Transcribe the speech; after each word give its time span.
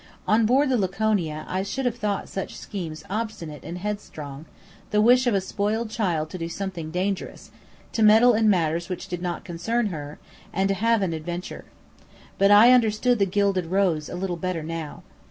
On 0.27 0.47
board 0.47 0.69
the 0.69 0.77
Laconia 0.79 1.45
I 1.47 1.61
should 1.61 1.85
have 1.85 1.95
thought 1.99 2.27
such 2.27 2.57
schemes 2.57 3.03
obstinate 3.07 3.63
and 3.63 3.77
headstrong, 3.77 4.47
the 4.89 4.99
wish 4.99 5.27
of 5.27 5.35
a 5.35 5.39
spoiled 5.41 5.91
child 5.91 6.31
to 6.31 6.39
do 6.39 6.49
something 6.49 6.89
dangerous, 6.89 7.51
to 7.91 8.01
meddle 8.01 8.33
in 8.33 8.49
matters 8.49 8.89
which 8.89 9.07
did 9.07 9.21
not 9.21 9.45
concern 9.45 9.89
her, 9.93 10.17
and 10.51 10.69
to 10.69 10.73
have 10.73 11.03
"an 11.03 11.13
adventure." 11.13 11.65
But 12.39 12.49
I 12.49 12.71
understood 12.71 13.19
the 13.19 13.27
Gilded 13.27 13.67
Rose 13.67 14.09
a 14.09 14.15
little 14.15 14.37
better 14.37 14.63
now. 14.63 15.03